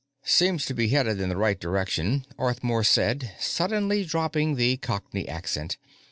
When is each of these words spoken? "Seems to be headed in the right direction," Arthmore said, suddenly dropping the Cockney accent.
"Seems 0.25 0.65
to 0.65 0.73
be 0.73 0.87
headed 0.87 1.21
in 1.21 1.29
the 1.29 1.37
right 1.37 1.59
direction," 1.59 2.25
Arthmore 2.39 2.83
said, 2.83 3.35
suddenly 3.39 4.03
dropping 4.03 4.55
the 4.55 4.77
Cockney 4.77 5.29
accent. 5.29 5.77